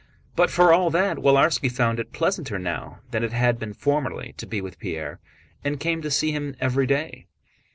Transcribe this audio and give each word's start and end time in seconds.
But 0.35 0.49
for 0.49 0.73
all 0.73 0.89
that 0.89 1.17
Willarski 1.17 1.69
found 1.69 1.99
it 1.99 2.11
pleasanter 2.11 2.57
now 2.57 3.01
than 3.11 3.23
it 3.23 3.33
had 3.33 3.59
been 3.59 3.75
formerly 3.75 4.33
to 4.37 4.47
be 4.47 4.59
with 4.59 4.79
Pierre, 4.79 5.19
and 5.63 5.79
came 5.79 6.01
to 6.01 6.09
see 6.09 6.31
him 6.31 6.55
every 6.59 6.87
day. 6.87 7.27